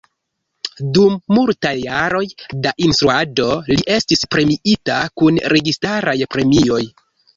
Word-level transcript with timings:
Dum 0.97 1.17
multaj 1.37 1.73
jaroj 1.81 2.23
da 2.65 2.73
instruado 2.87 3.45
li 3.69 3.79
estis 3.99 4.25
premiita 4.37 4.99
kun 5.23 5.39
registaraj 5.55 6.17
premioj. 6.37 6.85